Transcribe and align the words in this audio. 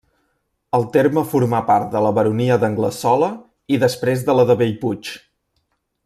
El 0.77 0.85
terme 0.95 1.23
formà 1.33 1.59
part 1.67 1.91
de 1.97 2.01
la 2.05 2.13
baronia 2.19 2.57
d'Anglesola 2.63 3.29
i 3.77 3.81
després 3.87 4.25
de 4.31 4.37
la 4.39 4.47
de 4.53 4.57
Bellpuig. 4.63 5.13